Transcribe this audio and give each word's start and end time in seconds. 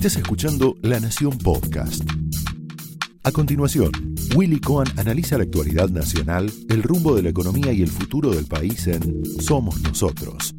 Estás 0.00 0.16
escuchando 0.16 0.76
La 0.80 0.98
Nación 0.98 1.36
Podcast. 1.36 2.02
A 3.22 3.32
continuación, 3.32 3.92
Willy 4.34 4.58
Cohen 4.58 4.88
analiza 4.98 5.36
la 5.36 5.44
actualidad 5.44 5.90
nacional, 5.90 6.50
el 6.70 6.82
rumbo 6.82 7.14
de 7.14 7.22
la 7.22 7.28
economía 7.28 7.70
y 7.70 7.82
el 7.82 7.90
futuro 7.90 8.30
del 8.30 8.46
país 8.46 8.86
en 8.86 9.22
Somos 9.42 9.78
Nosotros. 9.82 10.54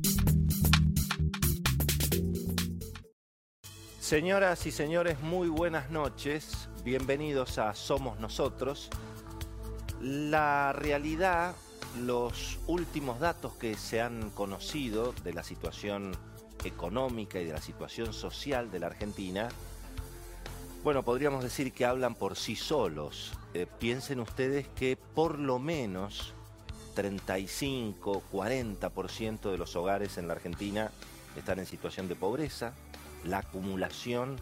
Señoras 3.99 4.67
y 4.67 4.71
señores, 4.71 5.19
muy 5.21 5.49
buenas 5.49 5.89
noches. 5.89 6.69
Bienvenidos 6.85 7.57
a 7.57 7.73
Somos 7.73 8.19
Nosotros. 8.19 8.91
La 9.99 10.71
realidad, 10.71 11.55
los 11.99 12.59
últimos 12.67 13.19
datos 13.19 13.53
que 13.53 13.73
se 13.73 14.01
han 14.01 14.29
conocido 14.29 15.15
de 15.23 15.33
la 15.33 15.41
situación 15.41 16.11
económica 16.63 17.39
y 17.39 17.45
de 17.45 17.53
la 17.53 17.61
situación 17.61 18.13
social 18.13 18.71
de 18.71 18.79
la 18.79 18.87
Argentina, 18.87 19.49
bueno, 20.83 21.03
podríamos 21.03 21.43
decir 21.43 21.73
que 21.73 21.85
hablan 21.85 22.15
por 22.15 22.35
sí 22.35 22.55
solos. 22.55 23.33
Eh, 23.53 23.67
piensen 23.79 24.19
ustedes 24.19 24.67
que 24.69 24.97
por 24.97 25.37
lo 25.37 25.59
menos 25.59 26.33
35, 26.95 28.23
40% 28.31 29.51
de 29.51 29.57
los 29.57 29.75
hogares 29.75 30.17
en 30.17 30.27
la 30.27 30.33
Argentina 30.33 30.91
están 31.35 31.59
en 31.59 31.65
situación 31.65 32.07
de 32.07 32.15
pobreza, 32.15 32.73
la 33.23 33.39
acumulación 33.39 34.37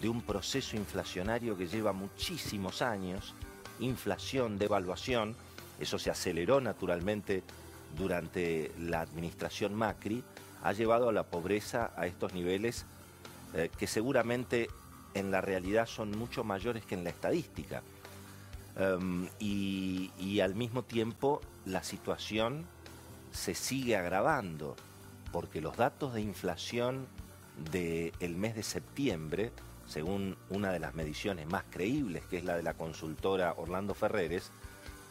de 0.00 0.08
un 0.08 0.22
proceso 0.22 0.76
inflacionario 0.76 1.56
que 1.56 1.66
lleva 1.66 1.92
muchísimos 1.92 2.82
años, 2.82 3.34
inflación, 3.78 4.58
devaluación, 4.58 5.36
eso 5.78 5.98
se 5.98 6.10
aceleró 6.10 6.60
naturalmente 6.60 7.42
durante 7.96 8.72
la 8.78 9.00
administración 9.00 9.74
Macri, 9.74 10.22
ha 10.62 10.72
llevado 10.72 11.08
a 11.08 11.12
la 11.12 11.24
pobreza 11.24 11.92
a 11.96 12.06
estos 12.06 12.32
niveles 12.34 12.86
eh, 13.54 13.70
que 13.78 13.86
seguramente 13.86 14.68
en 15.14 15.30
la 15.30 15.40
realidad 15.40 15.86
son 15.86 16.10
mucho 16.10 16.44
mayores 16.44 16.84
que 16.84 16.94
en 16.94 17.04
la 17.04 17.10
estadística. 17.10 17.82
Em, 18.76 19.28
y, 19.38 20.40
al 20.40 20.54
mismo 20.54 20.82
tiempo 20.82 21.40
la 21.64 21.82
situación 21.82 22.66
se 23.32 23.54
sigue 23.54 23.96
agravando, 23.96 24.76
porque 25.32 25.62
los 25.62 25.76
datos 25.76 26.12
de 26.12 26.20
inflación 26.20 27.06
del 27.72 28.36
mes 28.36 28.54
de 28.54 28.62
septiembre, 28.62 29.50
según 29.86 30.36
una 30.50 30.70
de 30.72 30.78
las 30.78 30.94
mediciones 30.94 31.46
más 31.46 31.64
creíbles, 31.70 32.26
que 32.26 32.36
es 32.36 32.44
la 32.44 32.56
de 32.56 32.62
la 32.62 32.74
consultora 32.74 33.54
Orlando 33.56 33.94
Ferreres, 33.94 34.50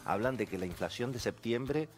hablan 0.06 0.38
de 0.38 0.46
que 0.46 0.60
la 0.60 0.68
inflación 0.68 1.12
de 1.12 1.20
septiembre 1.20 1.90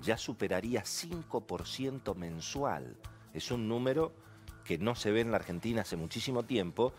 ya 0.00 0.16
superaría 0.16 0.82
5% 0.82 2.14
mensual. 2.14 2.96
Es 3.34 3.50
un 3.50 3.68
número 3.68 4.12
que 4.64 4.78
no 4.78 4.94
se 4.94 5.10
ve 5.10 5.20
en 5.20 5.30
la 5.30 5.38
Argentina 5.38 5.82
hace 5.82 5.96
muchísimo 5.96 6.42
tiempo 6.44 6.92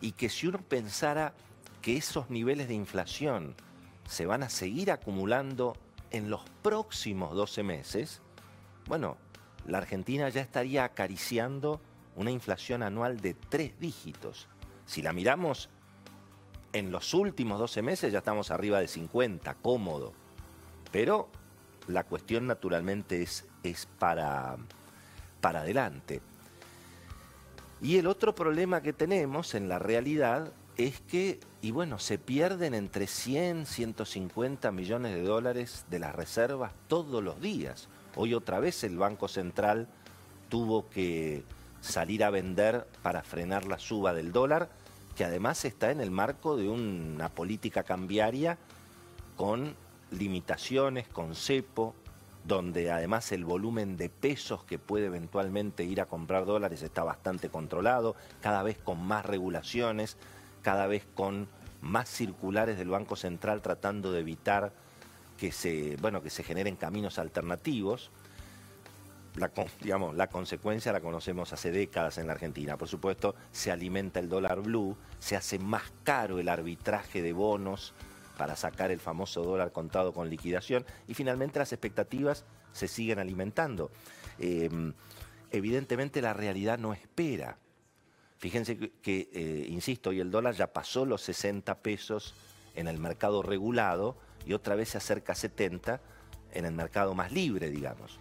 y 0.00 0.12
que 0.12 0.28
si 0.28 0.46
uno 0.46 0.58
pensara 0.58 1.34
que 1.82 1.96
esos 1.96 2.30
niveles 2.30 2.68
de 2.68 2.74
inflación 2.74 3.54
se 4.08 4.26
van 4.26 4.42
a 4.42 4.48
seguir 4.48 4.90
acumulando 4.90 5.76
en 6.10 6.30
los 6.30 6.42
próximos 6.62 7.34
12 7.34 7.62
meses, 7.62 8.22
bueno, 8.86 9.16
la 9.66 9.78
Argentina 9.78 10.28
ya 10.28 10.40
estaría 10.40 10.84
acariciando 10.84 11.80
una 12.14 12.30
inflación 12.30 12.82
anual 12.82 13.20
de 13.20 13.34
tres 13.34 13.78
dígitos. 13.78 14.48
Si 14.86 15.02
la 15.02 15.12
miramos 15.12 15.68
en 16.72 16.90
los 16.90 17.14
últimos 17.14 17.58
12 17.58 17.82
meses 17.82 18.12
ya 18.12 18.18
estamos 18.18 18.50
arriba 18.50 18.80
de 18.80 18.88
50, 18.88 19.54
cómodo. 19.56 20.12
Pero 20.92 21.30
la 21.88 22.04
cuestión 22.04 22.46
naturalmente 22.46 23.22
es, 23.22 23.44
es 23.62 23.86
para, 23.98 24.56
para 25.40 25.60
adelante. 25.60 26.20
Y 27.80 27.98
el 27.98 28.06
otro 28.06 28.34
problema 28.34 28.80
que 28.80 28.92
tenemos 28.92 29.54
en 29.54 29.68
la 29.68 29.78
realidad 29.78 30.52
es 30.76 31.00
que, 31.00 31.40
y 31.62 31.70
bueno, 31.70 31.98
se 31.98 32.18
pierden 32.18 32.74
entre 32.74 33.06
100, 33.06 33.66
150 33.66 34.70
millones 34.72 35.14
de 35.14 35.22
dólares 35.22 35.84
de 35.90 35.98
las 35.98 36.14
reservas 36.14 36.72
todos 36.88 37.22
los 37.22 37.40
días. 37.40 37.88
Hoy 38.14 38.34
otra 38.34 38.60
vez 38.60 38.82
el 38.84 38.96
Banco 38.96 39.28
Central 39.28 39.88
tuvo 40.48 40.88
que 40.88 41.44
salir 41.80 42.24
a 42.24 42.30
vender 42.30 42.86
para 43.02 43.22
frenar 43.22 43.66
la 43.66 43.78
suba 43.78 44.12
del 44.12 44.32
dólar, 44.32 44.68
que 45.16 45.24
además 45.24 45.64
está 45.64 45.90
en 45.90 46.00
el 46.00 46.10
marco 46.10 46.56
de 46.56 46.68
una 46.68 47.28
política 47.30 47.82
cambiaria 47.82 48.58
con 49.36 49.74
limitaciones, 50.10 51.08
con 51.08 51.34
cepo, 51.34 51.94
donde 52.44 52.90
además 52.90 53.32
el 53.32 53.44
volumen 53.44 53.96
de 53.96 54.08
pesos 54.08 54.62
que 54.64 54.78
puede 54.78 55.06
eventualmente 55.06 55.84
ir 55.84 56.00
a 56.00 56.06
comprar 56.06 56.46
dólares 56.46 56.82
está 56.82 57.02
bastante 57.02 57.48
controlado, 57.48 58.14
cada 58.40 58.62
vez 58.62 58.78
con 58.78 59.04
más 59.04 59.26
regulaciones, 59.26 60.16
cada 60.62 60.86
vez 60.86 61.06
con 61.14 61.48
más 61.80 62.08
circulares 62.08 62.78
del 62.78 62.88
Banco 62.88 63.16
Central 63.16 63.62
tratando 63.62 64.12
de 64.12 64.20
evitar 64.20 64.72
que 65.36 65.52
se, 65.52 65.96
bueno, 66.00 66.22
que 66.22 66.30
se 66.30 66.42
generen 66.42 66.76
caminos 66.76 67.18
alternativos. 67.18 68.10
La, 69.34 69.50
digamos, 69.82 70.14
la 70.14 70.28
consecuencia 70.28 70.92
la 70.92 71.00
conocemos 71.00 71.52
hace 71.52 71.70
décadas 71.70 72.18
en 72.18 72.28
la 72.28 72.34
Argentina. 72.34 72.76
Por 72.76 72.88
supuesto, 72.88 73.34
se 73.50 73.72
alimenta 73.72 74.20
el 74.20 74.28
dólar 74.28 74.60
blue, 74.60 74.96
se 75.18 75.36
hace 75.36 75.58
más 75.58 75.92
caro 76.04 76.38
el 76.38 76.48
arbitraje 76.48 77.22
de 77.22 77.32
bonos 77.32 77.92
para 78.36 78.56
sacar 78.56 78.90
el 78.90 79.00
famoso 79.00 79.42
dólar 79.42 79.72
contado 79.72 80.12
con 80.12 80.28
liquidación 80.28 80.84
y 81.08 81.14
finalmente 81.14 81.58
las 81.58 81.72
expectativas 81.72 82.44
se 82.72 82.88
siguen 82.88 83.18
alimentando. 83.18 83.90
Em, 84.38 84.92
evidentemente 85.50 86.20
la 86.20 86.34
realidad 86.34 86.78
no 86.78 86.92
espera. 86.92 87.58
Fíjense 88.38 88.76
que, 89.02 89.30
eh, 89.32 89.66
insisto, 89.68 90.10
hoy 90.10 90.20
el 90.20 90.30
dólar 90.30 90.54
ya 90.54 90.72
pasó 90.72 91.06
los 91.06 91.22
60 91.22 91.78
pesos 91.80 92.34
en 92.74 92.86
el 92.86 92.98
mercado 92.98 93.42
regulado 93.42 94.16
y 94.44 94.52
otra 94.52 94.74
vez 94.74 94.90
se 94.90 94.98
acerca 94.98 95.32
a 95.32 95.36
70 95.36 96.00
en 96.52 96.66
el 96.66 96.74
mercado 96.74 97.14
más 97.14 97.32
libre, 97.32 97.70
digamos. 97.70 98.20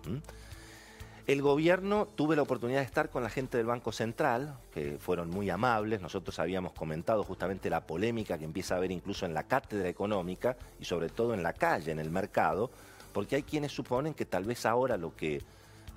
El 1.28 1.42
gobierno 1.42 2.08
tuve 2.16 2.36
la 2.36 2.44
oportunidad 2.44 2.82
de 2.82 2.86
estar 2.86 3.10
con 3.10 3.24
la 3.24 3.32
gente 3.32 3.58
del 3.58 3.66
Banco 3.66 3.92
Central, 3.92 4.60
que 4.72 4.98
fueron 5.00 5.32
muy 5.32 5.50
amables. 5.50 6.00
Nosotros 6.00 6.38
habíamos 6.38 6.74
comentado 6.74 7.24
justamente 7.24 7.68
la 7.68 7.88
polémica 7.88 8.38
que 8.38 8.46
empieza 8.46 8.76
a 8.76 8.78
haber 8.78 8.92
incluso 8.92 9.26
en 9.26 9.34
la 9.34 9.42
cátedra 9.42 9.90
económica 9.90 10.56
y 10.80 10.86
sobre 10.86 11.10
todo 11.10 11.34
en 11.34 11.42
la 11.42 11.54
calle, 11.54 11.92
en 11.92 11.98
el 11.98 12.12
mercado, 12.12 12.70
porque 13.12 13.38
hay 13.38 13.42
quienes 13.42 13.72
suponen 13.72 14.14
que 14.14 14.26
tal 14.26 14.44
vez 14.44 14.68
ahora 14.68 14.98
lo 14.98 15.16
que, 15.16 15.42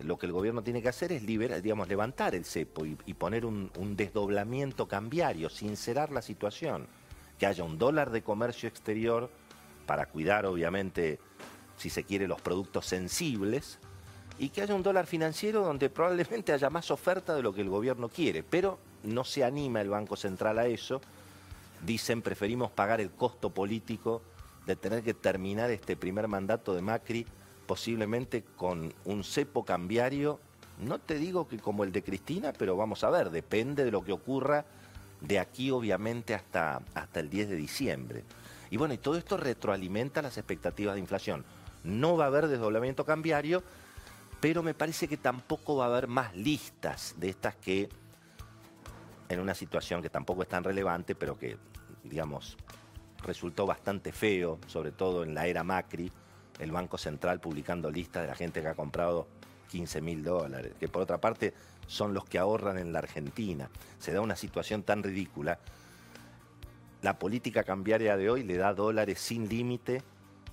lo 0.03 0.17
que 0.17 0.25
el 0.25 0.33
gobierno 0.33 0.63
tiene 0.63 0.81
que 0.81 0.89
hacer 0.89 1.13
es 1.13 1.23
liberar, 1.23 1.61
digamos, 1.61 1.89
levantar 1.89 2.35
el 2.35 2.47
cepo 2.47 2.87
y, 2.87 2.95
poner 3.13 3.45
un, 3.45 3.71
un 3.77 3.97
desdoblamiento 3.97 4.89
cambiario, 4.89 5.51
sincerar 5.51 6.11
la 6.11 6.23
situación, 6.23 6.87
que 7.39 7.45
haya 7.45 7.65
un 7.65 7.77
dólar 7.77 8.13
de 8.13 8.23
comercio 8.23 8.67
exterior 8.67 9.29
para 9.85 10.07
cuidar, 10.07 10.47
obviamente, 10.47 11.19
si 11.77 11.91
se 11.91 12.05
quiere, 12.05 12.27
los 12.27 12.41
productos 12.41 12.87
sensibles 12.87 13.79
y 14.39 14.51
que 14.51 14.63
haya 14.63 14.75
un 14.75 14.83
dólar 14.83 15.07
financiero 15.07 15.63
donde 15.63 15.91
probablemente 15.91 16.53
haya 16.53 16.71
más 16.71 16.91
oferta 16.91 17.35
de 17.35 17.43
lo 17.43 17.53
que 17.53 17.61
el 17.61 17.69
gobierno 17.69 18.09
quiere, 18.09 18.43
pero 18.43 18.79
no 19.03 19.25
se 19.25 19.45
anima 19.45 19.81
el 19.81 19.91
Banco 19.91 20.17
Central 20.17 20.59
a 20.59 20.67
eso. 20.67 21.01
Dicen, 21.85 22.23
preferimos 22.23 22.71
pagar 22.71 23.01
el 23.01 23.11
costo 23.11 23.51
político 23.51 24.23
de 24.67 24.77
tener 24.77 25.03
que 25.03 25.15
terminar 25.15 25.71
este 25.71 25.97
primer 25.97 26.29
mandato 26.29 26.75
de 26.75 26.83
Macri 26.83 27.27
posiblemente 27.67 28.45
con 28.57 28.93
un 29.05 29.25
cepo 29.25 29.65
cambiario, 29.65 30.41
no 30.81 30.99
te 30.99 31.19
digo 31.19 31.49
que 31.49 31.59
como 31.59 31.85
el 31.85 31.93
de 31.93 32.03
Cristina, 32.03 32.53
pero 32.57 32.77
vamos 32.77 33.05
a 33.05 33.11
ver, 33.11 33.31
depende 33.31 33.85
de 33.85 33.91
lo 33.91 34.05
que 34.05 34.13
ocurra 34.13 34.65
de 35.21 35.39
aquí 35.39 35.71
obviamente 35.71 36.35
hasta, 36.35 36.81
hasta 36.95 37.21
el 37.21 37.29
10 37.29 37.51
de 37.51 37.57
diciembre. 37.57 38.25
Y 38.71 38.77
bueno, 38.77 38.95
y 38.95 38.99
todo 38.99 39.17
esto 39.17 39.37
retroalimenta 39.37 40.23
las 40.23 40.39
expectativas 40.39 40.95
de 40.95 41.01
inflación. 41.01 41.45
No 41.85 42.17
va 42.17 42.25
a 42.25 42.29
haber 42.29 42.49
desdoblamiento 42.49 43.05
cambiario, 43.05 43.63
pero 44.41 44.63
me 44.63 44.75
parece 44.75 45.09
que 45.09 45.17
tampoco 45.17 45.77
va 45.77 45.87
a 45.87 45.89
haber 45.89 46.07
más 46.07 46.35
listas 46.37 47.15
de 47.19 47.29
estas 47.29 47.57
que 47.57 47.89
en 49.29 49.41
una 49.41 49.55
situación 49.55 50.01
que 50.01 50.11
tampoco 50.11 50.43
es 50.43 50.49
tan 50.49 50.65
relevante, 50.65 51.15
pero 51.15 51.39
que, 51.39 51.59
digamos, 52.05 52.57
resultó 53.23 53.67
bastante 53.67 54.13
feo, 54.13 54.59
sobre 54.67 54.93
todo 54.93 55.23
en 55.23 55.35
la 55.35 55.47
era 55.47 55.65
Macri, 55.65 56.11
el 56.59 56.73
Banco 56.73 56.99
Central 56.99 57.41
publicando 57.41 57.91
listas 57.91 58.23
de 58.23 58.29
la 58.29 58.35
gente 58.35 58.63
que 58.63 58.69
ha 58.69 58.75
comprado 58.75 59.29
15 59.71 60.01
mil 60.01 60.25
dólares, 60.25 60.73
que 60.79 60.89
por 60.89 61.03
otra 61.03 61.21
parte 61.21 61.53
son 61.87 62.15
los 62.15 62.25
que 62.25 62.39
ahorran 62.39 62.79
en 62.79 62.93
la 62.93 63.01
Argentina. 63.01 63.71
Se 63.99 64.13
da 64.13 64.21
una 64.21 64.37
situación 64.37 64.83
tan 64.83 65.03
ridícula. 65.03 65.59
La 67.03 67.19
política 67.19 67.65
cambiaria 67.65 68.17
de 68.17 68.31
hoy 68.31 68.43
le 68.45 68.57
da 68.57 68.73
dólares 68.73 69.21
sin 69.21 69.49
límite 69.49 70.03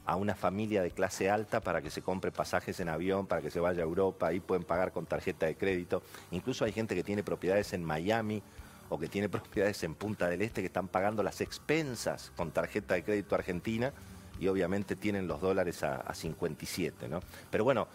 a 0.06 0.16
una 0.16 0.36
familia 0.36 0.81
de 0.84 0.92
clase 0.92 1.30
alta 1.30 1.62
para 1.62 1.81
que 1.81 1.90
se 1.90 2.02
compre 2.02 2.31
pasajes 2.31 2.80
en 2.80 2.90
avión, 2.90 3.25
para 3.25 3.42
que 3.42 3.50
se 3.50 3.60
vaya 3.60 3.81
a 3.81 3.86
Europa, 3.86 4.28
ahí 4.28 4.40
pueden 4.40 4.63
pagar 4.63 4.92
con 4.92 5.06
tarjeta 5.06 5.48
de 5.48 5.56
crédito. 5.56 6.04
Incluso 6.31 6.66
hay 6.66 6.72
gente 6.72 6.96
que 6.96 7.04
tiene 7.04 7.24
propiedades 7.24 7.74
en 7.74 7.84
Miami 7.84 8.42
o 8.90 9.00
que 9.00 9.07
tiene 9.07 9.30
propiedades 9.30 9.84
en 9.84 9.96
Punta 9.96 10.30
del 10.30 10.42
Este 10.42 10.62
que 10.62 10.68
están 10.68 10.88
pagando 10.88 11.24
las 11.24 11.42
expensas 11.42 12.31
con 12.36 12.52
tarjeta 12.52 12.94
de 12.94 13.04
crédito 13.04 13.36
argentina 13.36 13.92
y 14.40 14.48
obviamente 14.48 14.96
tienen 14.96 15.28
los 15.28 15.42
dólares 15.42 15.84
a, 15.84 16.13
57, 16.13 17.08
¿no? 17.08 17.22
Pero 17.50 17.63
bueno, 17.63 17.88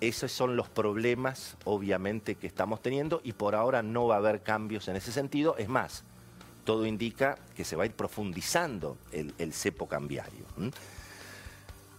esos 0.00 0.30
son 0.30 0.56
los 0.56 0.68
problemas, 0.68 1.56
obviamente, 1.64 2.34
que 2.34 2.46
estamos 2.46 2.82
teniendo 2.82 3.20
y 3.24 3.32
por 3.32 3.54
ahora 3.54 3.82
no 3.82 4.06
va 4.06 4.16
a 4.16 4.18
haber 4.18 4.42
cambios 4.42 4.88
en 4.88 4.96
ese 4.96 5.12
sentido. 5.12 5.56
Es 5.56 5.68
más, 5.68 6.04
todo 6.64 6.86
indica 6.86 7.38
que 7.56 7.64
se 7.64 7.76
va 7.76 7.84
a 7.84 7.86
ir 7.86 7.92
profundizando 7.92 8.98
el, 9.12 9.52
cepo 9.52 9.86
cambiario. 9.86 10.44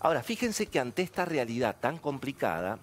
Ahora, 0.01 0.24
fíjense 0.24 0.68
que 0.68 0.80
ante 0.80 1.01
esta 1.01 1.25
realidad 1.25 1.75
tan 1.80 1.98
complicada, 1.98 2.80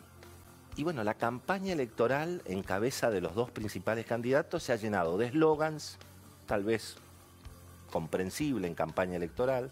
y 0.76 0.84
bueno, 0.84 1.02
la 1.02 1.14
campaña 1.14 1.72
electoral 1.72 2.42
en 2.44 2.62
cabeza 2.62 3.10
de 3.10 3.22
los 3.22 3.34
dos 3.34 3.50
principales 3.50 4.04
candidatos 4.04 4.62
se 4.62 4.72
ha 4.72 4.76
llenado 4.76 5.16
de 5.16 5.26
eslogans, 5.26 5.96
tal 6.46 6.64
vez 6.64 6.96
comprensible 7.90 8.68
en 8.68 8.74
campaña 8.74 9.16
electoral, 9.16 9.70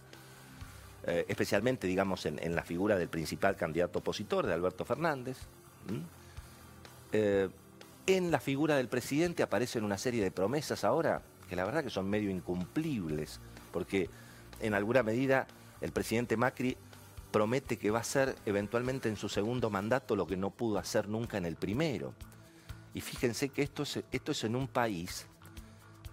eh, 1.07 1.27
especialmente, 1.29 1.87
digamos, 1.87 2.25
en, 2.25 2.55
la 2.55 2.63
figura 2.63 2.97
del 2.97 3.09
principal 3.09 3.57
candidato 3.57 3.99
opositor, 3.99 4.47
de 4.47 4.55
Alberto 4.55 4.87
Fernández. 4.87 5.37
Eh, 7.13 7.51
en 8.07 8.31
la 8.31 8.41
figura 8.41 8.77
del 8.77 8.89
presidente 8.89 9.43
aparecen 9.43 9.85
una 9.85 9.99
serie 9.99 10.23
de 10.23 10.31
promesas 10.31 10.83
ahora 10.85 11.21
que 11.49 11.57
la 11.57 11.65
verdad 11.67 11.85
que 11.85 11.91
son 11.91 12.09
medio 12.09 12.31
incumplibles, 12.31 13.39
porque 13.71 14.09
en 14.61 14.73
alguna 14.73 15.03
medida 15.03 15.47
el 15.83 15.93
presidente 15.93 16.39
Macri 16.39 16.79
promete 17.35 17.79
que 17.79 17.91
va 17.91 17.99
a 17.99 18.03
hacer 18.03 18.37
eventualmente 18.47 19.09
en 19.09 19.17
su 19.17 19.29
segundo 19.29 19.69
mandato 19.69 20.15
lo 20.15 20.25
que 20.25 20.37
no 20.37 20.51
pudo 20.51 20.79
hacer 20.79 21.09
nunca 21.09 21.37
en 21.37 21.47
el 21.47 21.57
primero. 21.57 22.15
Y 22.95 23.01
fíjense 23.01 23.49
que 23.49 23.63
esto 23.63 23.83
es, 23.83 24.05
esto 24.13 24.31
es 24.31 24.45
en 24.45 24.55
un 24.55 24.69
país 24.69 25.27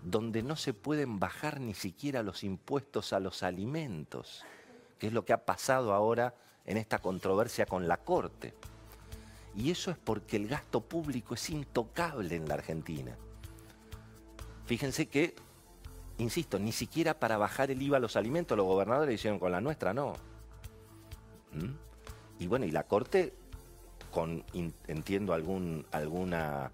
donde 0.02 0.42
no 0.42 0.56
se 0.56 0.74
pueden 0.74 1.20
bajar 1.20 1.60
ni 1.60 1.76
siquiera 1.76 2.24
los 2.24 2.44
impuestos 2.44 3.14
a 3.14 3.20
los 3.20 3.44
alimentos, 3.44 4.44
que 4.98 5.06
es 5.06 5.14
lo 5.14 5.24
que 5.24 5.32
ha 5.32 5.46
pasado 5.46 5.94
ahora 5.94 6.34
en 6.66 6.78
esta 6.78 6.98
controversia 6.98 7.68
con 7.68 7.88
la 7.88 7.98
Corte. 7.98 8.56
Y 9.56 9.70
eso 9.70 9.92
es 9.92 10.00
porque 10.00 10.38
el 10.38 10.48
gasto 10.48 10.82
público 10.82 11.36
es 11.36 11.52
intocable 11.52 12.36
en 12.36 12.48
la 12.48 12.56
Argentina. 12.56 13.16
Fíjense 14.66 15.06
que, 15.06 15.36
insisto, 16.18 16.58
ni 16.58 16.72
siquiera 16.72 17.20
para 17.20 17.38
bajar 17.38 17.70
el 17.70 17.80
IVA 17.80 17.98
a 17.98 18.00
los 18.00 18.16
alimentos 18.16 18.58
los 18.58 18.66
gobernadores 18.66 19.14
hicieron 19.14 19.38
con 19.38 19.52
la 19.52 19.62
nuestra, 19.62 19.94
no. 19.94 20.31
Y 22.40 22.48
bueno, 22.48 22.66
y 22.66 22.72
la 22.72 22.84
Corte, 22.84 23.34
con, 24.12 24.44
entiendo, 24.88 25.34
algún, 25.34 25.86
alguna, 25.92 26.72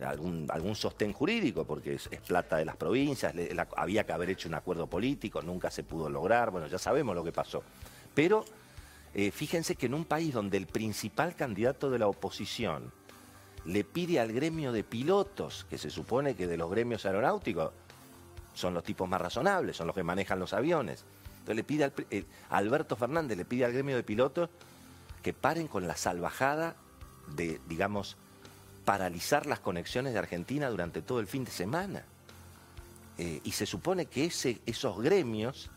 algún, 0.00 0.46
algún 0.50 0.74
sostén 0.74 1.12
jurídico, 1.12 1.64
porque 1.64 1.94
es, 1.94 2.08
plata 2.26 2.56
de 2.56 2.64
las 2.64 2.76
provincias, 2.76 3.34
había 3.76 4.04
que 4.04 4.12
haber 4.12 4.30
hecho 4.30 4.48
un 4.48 4.54
acuerdo 4.54 4.86
político, 4.86 5.42
nunca 5.42 5.70
se 5.70 5.82
pudo 5.82 6.08
lograr, 6.08 6.50
bueno, 6.50 6.66
ya 6.66 6.78
sabemos 6.78 7.14
lo 7.14 7.24
que 7.24 7.32
pasó. 7.32 7.62
Pero 8.14 8.44
eh, 9.14 9.30
fíjense 9.30 9.74
que 9.76 9.86
en 9.86 9.94
un 9.94 10.04
país 10.04 10.34
donde 10.34 10.56
el 10.56 10.66
principal 10.66 11.34
candidato 11.34 11.90
de 11.90 11.98
la 11.98 12.06
oposición 12.06 12.92
le 13.64 13.84
pide 13.84 14.20
al 14.20 14.32
gremio 14.32 14.72
de 14.72 14.84
pilotos, 14.84 15.66
que 15.68 15.78
se 15.78 15.90
supone 15.90 16.34
que 16.34 16.46
de 16.46 16.56
los 16.56 16.70
gremios 16.70 17.04
aeronáuticos 17.06 17.72
son 18.54 18.74
los 18.74 18.82
tipos 18.82 19.08
más 19.08 19.20
razonables, 19.20 19.76
son 19.76 19.86
los 19.86 19.96
que 19.96 20.02
manejan 20.02 20.38
los 20.38 20.52
aviones. 20.52 21.04
Entonces 21.48 21.56
le 21.56 21.64
pide 21.64 21.92
eh, 22.10 22.24
Alberto 22.50 22.94
Fernández 22.94 23.38
le 23.38 23.46
pide 23.46 23.64
al 23.64 23.72
gremio 23.72 23.96
de 23.96 24.02
pilotos 24.02 24.50
que 25.22 25.32
paren 25.32 25.66
con 25.66 25.88
la 25.88 25.96
salvajada 25.96 26.76
de, 27.34 27.58
digamos, 27.66 28.18
paralizar 28.84 29.46
las 29.46 29.58
conexiones 29.58 30.12
de 30.12 30.18
Argentina 30.18 30.68
durante 30.68 31.00
todo 31.00 31.20
el 31.20 31.26
fin 31.26 31.46
de 31.46 31.50
semana. 31.50 32.04
Eh, 33.16 33.40
y 33.44 33.52
se 33.52 33.64
supone 33.64 34.04
que 34.06 34.26
ese, 34.26 34.60
esos 34.66 35.00
gremios, 35.00 35.70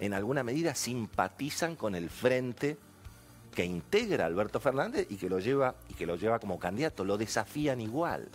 en 0.00 0.14
alguna 0.14 0.42
medida, 0.42 0.74
simpatizan 0.74 1.76
con 1.76 1.94
el 1.94 2.08
frente 2.08 2.78
que 3.54 3.66
integra 3.66 4.24
a 4.24 4.28
Alberto 4.28 4.58
Fernández 4.58 5.06
y 5.10 5.16
que 5.16 5.28
lo 5.28 5.38
lleva 5.38 5.74
y 5.90 5.94
que 5.94 6.06
lo 6.06 6.16
lleva 6.16 6.38
como 6.38 6.58
candidato, 6.58 7.04
lo 7.04 7.18
desafían 7.18 7.82
igual. 7.82 8.26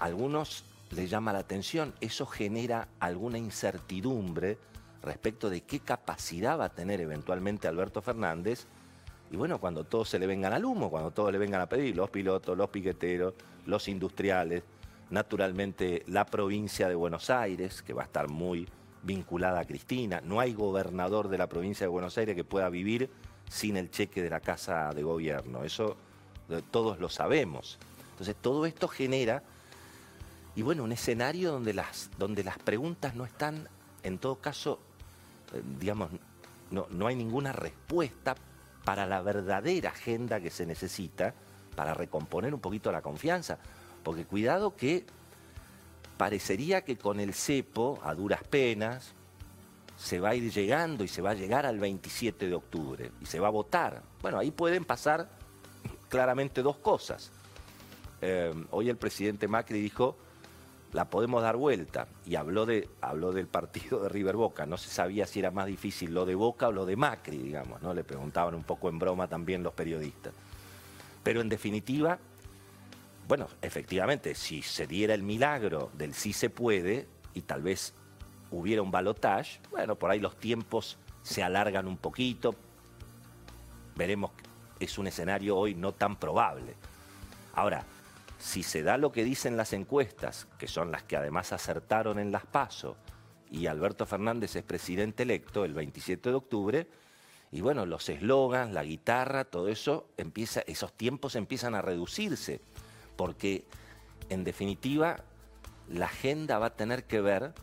algunos 0.00 0.64
les 0.90 1.10
llama 1.10 1.32
la 1.32 1.40
atención, 1.40 1.94
eso 2.00 2.26
genera 2.26 2.88
alguna 3.00 3.38
incertidumbre 3.38 4.58
respecto 5.02 5.50
de 5.50 5.62
qué 5.62 5.80
capacidad 5.80 6.58
va 6.58 6.66
a 6.66 6.74
tener 6.74 7.00
eventualmente 7.00 7.68
Alberto 7.68 8.00
Fernández. 8.00 8.66
Y 9.30 9.36
bueno, 9.36 9.58
cuando 9.58 9.84
todos 9.84 10.08
se 10.08 10.18
le 10.18 10.26
vengan 10.26 10.52
al 10.52 10.64
humo, 10.64 10.90
cuando 10.90 11.10
todos 11.10 11.32
le 11.32 11.38
vengan 11.38 11.60
a 11.60 11.68
pedir, 11.68 11.96
los 11.96 12.10
pilotos, 12.10 12.56
los 12.56 12.70
piqueteros, 12.70 13.34
los 13.66 13.88
industriales, 13.88 14.62
naturalmente 15.10 16.02
la 16.06 16.24
provincia 16.24 16.88
de 16.88 16.94
Buenos 16.94 17.30
Aires, 17.30 17.82
que 17.82 17.92
va 17.92 18.02
a 18.02 18.06
estar 18.06 18.28
muy 18.28 18.68
vinculada 19.02 19.60
a 19.60 19.64
Cristina. 19.64 20.20
No 20.24 20.40
hay 20.40 20.54
gobernador 20.54 21.28
de 21.28 21.38
la 21.38 21.48
provincia 21.48 21.84
de 21.84 21.88
Buenos 21.88 22.16
Aires 22.16 22.34
que 22.34 22.44
pueda 22.44 22.68
vivir 22.68 23.10
sin 23.48 23.76
el 23.76 23.90
cheque 23.90 24.22
de 24.22 24.30
la 24.30 24.40
casa 24.40 24.90
de 24.94 25.02
gobierno. 25.02 25.64
Eso 25.64 25.96
todos 26.70 26.98
lo 26.98 27.08
sabemos. 27.08 27.78
Entonces 28.10 28.36
todo 28.40 28.66
esto 28.66 28.88
genera, 28.88 29.42
y 30.56 30.62
bueno, 30.62 30.84
un 30.84 30.92
escenario 30.92 31.52
donde 31.52 31.74
las, 31.74 32.10
donde 32.18 32.44
las 32.44 32.58
preguntas 32.58 33.14
no 33.14 33.24
están, 33.24 33.68
en 34.02 34.18
todo 34.18 34.36
caso, 34.36 34.80
eh, 35.52 35.62
digamos, 35.78 36.10
no, 36.70 36.86
no 36.90 37.06
hay 37.06 37.16
ninguna 37.16 37.52
respuesta 37.52 38.34
para 38.84 39.06
la 39.06 39.22
verdadera 39.22 39.90
agenda 39.90 40.40
que 40.40 40.50
se 40.50 40.66
necesita 40.66 41.34
para 41.74 41.94
recomponer 41.94 42.54
un 42.54 42.60
poquito 42.60 42.92
la 42.92 43.02
confianza. 43.02 43.58
Porque 44.02 44.26
cuidado 44.26 44.76
que 44.76 45.04
parecería 46.16 46.82
que 46.82 46.96
con 46.96 47.18
el 47.18 47.34
cepo, 47.34 47.98
a 48.04 48.14
duras 48.14 48.42
penas, 48.44 49.14
se 49.96 50.20
va 50.20 50.30
a 50.30 50.34
ir 50.34 50.52
llegando 50.52 51.04
y 51.04 51.08
se 51.08 51.22
va 51.22 51.30
a 51.30 51.34
llegar 51.34 51.66
al 51.66 51.78
27 51.78 52.48
de 52.48 52.54
octubre 52.54 53.10
y 53.20 53.26
se 53.26 53.40
va 53.40 53.48
a 53.48 53.50
votar. 53.50 54.02
Bueno, 54.20 54.38
ahí 54.38 54.50
pueden 54.50 54.84
pasar 54.84 55.28
claramente 56.08 56.62
dos 56.62 56.76
cosas. 56.76 57.30
Eh, 58.20 58.52
hoy 58.70 58.88
el 58.88 58.96
presidente 58.96 59.48
Macri 59.48 59.80
dijo, 59.80 60.16
la 60.94 61.10
podemos 61.10 61.42
dar 61.42 61.56
vuelta, 61.56 62.06
y 62.24 62.36
habló, 62.36 62.66
de, 62.66 62.88
habló 63.00 63.32
del 63.32 63.48
partido 63.48 63.98
de 64.04 64.08
River 64.08 64.36
Boca. 64.36 64.64
No 64.64 64.76
se 64.76 64.88
sabía 64.88 65.26
si 65.26 65.40
era 65.40 65.50
más 65.50 65.66
difícil 65.66 66.14
lo 66.14 66.24
de 66.24 66.36
Boca 66.36 66.68
o 66.68 66.72
lo 66.72 66.86
de 66.86 66.94
Macri, 66.94 67.36
digamos, 67.36 67.82
¿no? 67.82 67.92
Le 67.92 68.04
preguntaban 68.04 68.54
un 68.54 68.62
poco 68.62 68.88
en 68.88 69.00
broma 69.00 69.26
también 69.26 69.64
los 69.64 69.74
periodistas. 69.74 70.32
Pero 71.24 71.40
en 71.40 71.48
definitiva, 71.48 72.16
bueno, 73.26 73.48
efectivamente, 73.60 74.36
si 74.36 74.62
se 74.62 74.86
diera 74.86 75.14
el 75.14 75.24
milagro 75.24 75.90
del 75.94 76.14
sí 76.14 76.32
se 76.32 76.48
puede 76.48 77.08
y 77.34 77.42
tal 77.42 77.62
vez 77.62 77.92
hubiera 78.52 78.80
un 78.80 78.92
balotage, 78.92 79.58
bueno, 79.72 79.96
por 79.96 80.12
ahí 80.12 80.20
los 80.20 80.36
tiempos 80.36 80.96
se 81.22 81.42
alargan 81.42 81.88
un 81.88 81.96
poquito. 81.96 82.54
Veremos, 83.96 84.30
es 84.78 84.96
un 84.96 85.08
escenario 85.08 85.56
hoy 85.56 85.74
no 85.74 85.90
tan 85.90 86.14
probable. 86.14 86.76
Ahora, 87.52 87.84
si 88.44 88.62
se 88.62 88.82
da 88.82 88.98
lo 88.98 89.10
que 89.10 89.24
dicen 89.24 89.56
las 89.56 89.72
encuestas, 89.72 90.46
que 90.58 90.68
son 90.68 90.92
las 90.92 91.02
que 91.02 91.16
además 91.16 91.54
acertaron 91.54 92.18
en 92.18 92.30
las 92.30 92.44
PASO, 92.44 92.98
y 93.50 93.68
Alberto 93.68 94.04
Fernández 94.04 94.54
es 94.54 94.62
presidente 94.62 95.22
electo 95.22 95.64
el 95.64 95.72
27 95.72 96.28
de 96.28 96.34
octubre, 96.36 96.88
y 97.50 97.62
bueno, 97.62 97.86
los 97.86 98.06
eslogans, 98.10 98.74
la 98.74 98.84
guitarra, 98.84 99.44
todo 99.46 99.68
eso 99.68 100.08
empieza, 100.18 100.60
esos 100.66 100.92
tiempos 100.92 101.36
empiezan 101.36 101.74
a 101.74 101.80
reducirse 101.80 102.60
porque 103.16 103.64
en 104.28 104.44
definitiva 104.44 105.24
la 105.88 106.06
agenda 106.06 106.58
va 106.58 106.66
a 106.66 106.76
tener 106.76 107.04
que 107.04 107.22
ver 107.22 107.54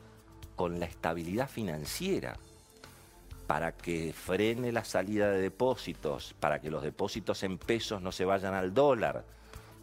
con 0.56 0.80
la 0.80 0.88
estabilidad 0.88 1.48
financiera. 1.48 2.38
Para 3.46 3.74
que 3.74 4.14
frene 4.14 4.72
la 4.72 4.84
salida 4.84 5.30
de 5.30 5.42
depósitos, 5.42 6.34
para 6.40 6.60
que 6.60 6.72
los 6.72 6.82
depósitos 6.82 7.44
en 7.44 7.60
pesos 7.60 8.02
no 8.02 8.12
se 8.12 8.26
vayan 8.26 8.56
al 8.56 8.74
dólar, 8.74 9.26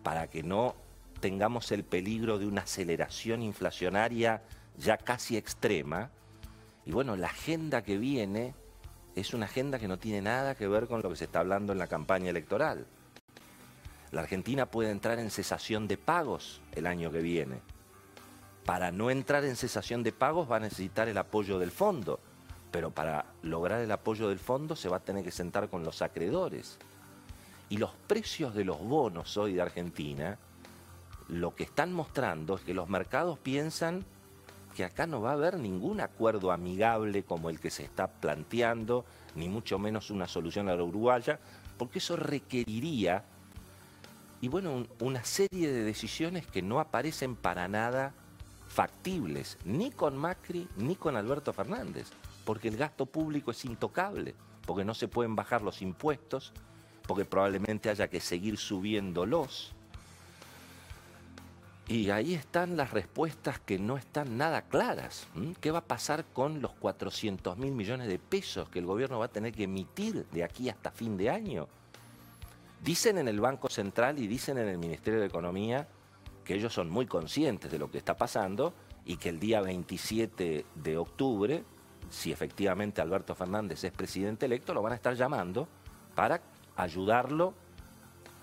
para 0.02 0.28
que 0.28 0.42
no 0.42 0.87
tengamos 1.18 1.72
el 1.72 1.84
peligro 1.84 2.38
de 2.38 2.46
una 2.46 2.62
aceleración 2.62 3.42
inflacionaria 3.42 4.42
ya 4.76 4.96
casi 4.96 5.36
extrema. 5.36 6.10
Y 6.86 6.92
bueno, 6.92 7.16
la 7.16 7.26
agenda 7.26 7.82
que 7.82 7.98
viene 7.98 8.54
es 9.14 9.34
una 9.34 9.46
agenda 9.46 9.78
que 9.78 9.88
no 9.88 9.98
tiene 9.98 10.22
nada 10.22 10.54
que 10.54 10.68
ver 10.68 10.86
con 10.86 11.02
lo 11.02 11.10
que 11.10 11.16
se 11.16 11.24
está 11.24 11.40
hablando 11.40 11.72
en 11.72 11.78
la 11.78 11.86
campaña 11.86 12.30
electoral. 12.30 12.86
La 14.10 14.22
Argentina 14.22 14.66
puede 14.66 14.90
entrar 14.90 15.18
en 15.18 15.30
cesación 15.30 15.86
de 15.86 15.98
pagos 15.98 16.62
el 16.72 16.86
año 16.86 17.10
que 17.10 17.20
viene. 17.20 17.60
Para 18.64 18.90
no 18.90 19.10
entrar 19.10 19.44
en 19.44 19.56
cesación 19.56 20.02
de 20.02 20.12
pagos 20.12 20.50
va 20.50 20.56
a 20.56 20.60
necesitar 20.60 21.08
el 21.08 21.18
apoyo 21.18 21.58
del 21.58 21.70
fondo, 21.70 22.20
pero 22.70 22.90
para 22.90 23.26
lograr 23.42 23.80
el 23.80 23.90
apoyo 23.90 24.28
del 24.28 24.38
fondo 24.38 24.76
se 24.76 24.88
va 24.88 24.98
a 24.98 25.04
tener 25.04 25.24
que 25.24 25.30
sentar 25.30 25.68
con 25.68 25.84
los 25.84 26.00
acreedores. 26.00 26.78
Y 27.70 27.76
los 27.76 27.90
precios 28.06 28.54
de 28.54 28.64
los 28.64 28.78
bonos 28.80 29.36
hoy 29.36 29.52
de 29.52 29.62
Argentina, 29.62 30.38
lo 31.28 31.54
que 31.54 31.64
están 31.64 31.92
mostrando 31.92 32.56
es 32.56 32.62
que 32.62 32.74
los 32.74 32.88
mercados 32.88 33.38
piensan 33.38 34.04
que 34.74 34.84
acá 34.84 35.06
no 35.06 35.20
va 35.20 35.30
a 35.30 35.34
haber 35.34 35.58
ningún 35.58 36.00
acuerdo 36.00 36.52
amigable 36.52 37.24
como 37.24 37.50
el 37.50 37.58
que 37.58 37.70
se 37.70 37.84
está 37.84 38.06
planteando, 38.06 39.04
ni 39.34 39.48
mucho 39.48 39.78
menos 39.78 40.10
una 40.10 40.28
solución 40.28 40.68
a 40.68 40.76
la 40.76 40.84
uruguaya, 40.84 41.40
porque 41.76 41.98
eso 41.98 42.16
requeriría 42.16 43.24
y 44.40 44.48
bueno, 44.48 44.86
una 45.00 45.24
serie 45.24 45.72
de 45.72 45.82
decisiones 45.82 46.46
que 46.46 46.62
no 46.62 46.78
aparecen 46.78 47.34
para 47.34 47.66
nada 47.66 48.14
factibles, 48.68 49.58
ni 49.64 49.90
con 49.90 50.16
Macri 50.16 50.68
ni 50.76 50.94
con 50.94 51.16
Alberto 51.16 51.52
Fernández, 51.52 52.08
porque 52.44 52.68
el 52.68 52.76
gasto 52.76 53.06
público 53.06 53.50
es 53.50 53.64
intocable, 53.64 54.36
porque 54.64 54.84
no 54.84 54.94
se 54.94 55.08
pueden 55.08 55.34
bajar 55.34 55.62
los 55.62 55.82
impuestos, 55.82 56.52
porque 57.06 57.24
probablemente 57.24 57.90
haya 57.90 58.08
que 58.08 58.20
seguir 58.20 58.58
subiéndolos. 58.58 59.74
Y 61.88 62.10
ahí 62.10 62.34
están 62.34 62.76
las 62.76 62.90
respuestas 62.90 63.60
que 63.60 63.78
no 63.78 63.96
están 63.96 64.36
nada 64.36 64.60
claras. 64.60 65.26
¿Qué 65.58 65.70
va 65.70 65.78
a 65.78 65.86
pasar 65.86 66.26
con 66.34 66.60
los 66.60 66.72
400 66.74 67.56
mil 67.56 67.72
millones 67.72 68.08
de 68.08 68.18
pesos 68.18 68.68
que 68.68 68.78
el 68.78 68.84
gobierno 68.84 69.18
va 69.18 69.24
a 69.24 69.32
tener 69.32 69.54
que 69.54 69.62
emitir 69.64 70.26
de 70.26 70.44
aquí 70.44 70.68
hasta 70.68 70.90
fin 70.90 71.16
de 71.16 71.30
año? 71.30 71.66
Dicen 72.84 73.16
en 73.16 73.26
el 73.26 73.40
Banco 73.40 73.70
Central 73.70 74.18
y 74.18 74.26
dicen 74.26 74.58
en 74.58 74.68
el 74.68 74.76
Ministerio 74.76 75.18
de 75.18 75.26
Economía 75.26 75.88
que 76.44 76.54
ellos 76.54 76.74
son 76.74 76.90
muy 76.90 77.06
conscientes 77.06 77.70
de 77.70 77.78
lo 77.78 77.90
que 77.90 77.96
está 77.96 78.18
pasando 78.18 78.74
y 79.06 79.16
que 79.16 79.30
el 79.30 79.40
día 79.40 79.62
27 79.62 80.66
de 80.74 80.96
octubre, 80.98 81.64
si 82.10 82.30
efectivamente 82.32 83.00
Alberto 83.00 83.34
Fernández 83.34 83.82
es 83.82 83.92
presidente 83.92 84.44
electo, 84.44 84.74
lo 84.74 84.82
van 84.82 84.92
a 84.92 84.96
estar 84.96 85.14
llamando 85.14 85.66
para 86.14 86.42
ayudarlo 86.76 87.54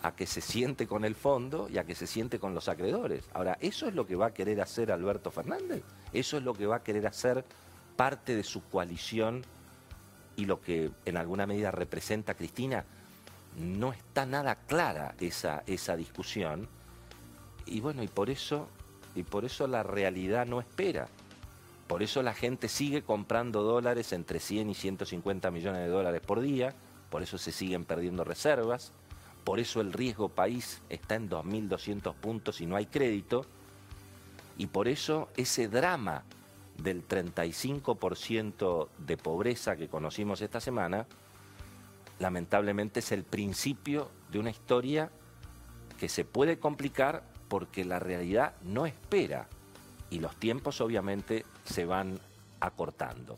a 0.05 0.15
que 0.15 0.27
se 0.27 0.39
siente 0.39 0.85
con 0.85 1.03
el 1.03 1.15
fondo 1.15 1.67
y 1.67 1.79
a 1.79 1.83
que 1.83 1.95
se 1.95 2.05
siente 2.05 2.37
con 2.37 2.53
los 2.53 2.69
acreedores. 2.69 3.27
Ahora, 3.33 3.57
¿eso 3.59 3.87
es 3.87 3.95
lo 3.95 4.05
que 4.05 4.15
va 4.15 4.27
a 4.27 4.33
querer 4.35 4.61
hacer 4.61 4.91
Alberto 4.91 5.31
Fernández? 5.31 5.81
¿Eso 6.13 6.37
es 6.37 6.43
lo 6.43 6.53
que 6.53 6.67
va 6.67 6.75
a 6.75 6.83
querer 6.83 7.07
hacer 7.07 7.43
parte 7.95 8.35
de 8.35 8.43
su 8.43 8.63
coalición 8.65 9.43
y 10.35 10.45
lo 10.45 10.61
que 10.61 10.91
en 11.05 11.17
alguna 11.17 11.47
medida 11.47 11.71
representa 11.71 12.35
Cristina? 12.35 12.85
No 13.57 13.93
está 13.93 14.27
nada 14.27 14.53
clara 14.67 15.15
esa, 15.19 15.63
esa 15.65 15.95
discusión. 15.95 16.67
Y 17.65 17.79
bueno, 17.79 18.03
y 18.03 18.07
por 18.07 18.29
eso, 18.29 18.67
y 19.15 19.23
por 19.23 19.43
eso 19.43 19.65
la 19.65 19.81
realidad 19.81 20.45
no 20.45 20.59
espera. 20.59 21.07
Por 21.87 22.03
eso 22.03 22.21
la 22.21 22.35
gente 22.35 22.69
sigue 22.69 23.01
comprando 23.01 23.63
dólares 23.63 24.13
entre 24.13 24.39
100 24.39 24.69
y 24.69 24.75
150 24.75 25.49
millones 25.49 25.81
de 25.81 25.87
dólares 25.87 26.21
por 26.21 26.41
día, 26.41 26.75
por 27.09 27.23
eso 27.23 27.39
se 27.39 27.51
siguen 27.51 27.85
perdiendo 27.85 28.23
reservas, 28.23 28.91
por 29.45 29.59
eso 29.59 29.79
el 29.79 29.93
riesgo 29.93 30.29
país 30.29 30.81
está 30.89 31.15
en 31.15 31.29
2.200 31.29 32.15
puntos 32.15 32.59
y 32.61 32.65
no 32.65 32.75
hay 32.75 32.87
crédito. 32.87 33.45
Y 34.57 34.67
por 34.67 34.87
eso 34.87 35.29
ese 35.37 35.67
drama 35.67 36.23
del 36.81 37.07
35% 37.07 38.89
de 38.97 39.17
pobreza 39.17 39.75
que 39.77 39.87
conocimos 39.87 40.41
esta 40.41 40.59
semana, 40.59 41.05
lamentablemente 42.17 43.01
es 43.01 43.11
el 43.11 43.23
principio 43.23 44.09
de 44.31 44.39
una 44.39 44.49
historia 44.49 45.11
que 45.99 46.09
se 46.09 46.25
puede 46.25 46.57
complicar 46.57 47.23
porque 47.47 47.85
la 47.85 47.99
realidad 47.99 48.55
no 48.63 48.87
espera 48.87 49.47
y 50.09 50.19
los 50.19 50.35
tiempos 50.37 50.81
obviamente 50.81 51.45
se 51.65 51.85
van 51.85 52.19
acortando. 52.59 53.37